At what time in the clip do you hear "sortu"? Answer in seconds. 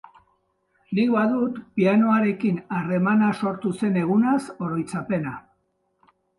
3.45-3.75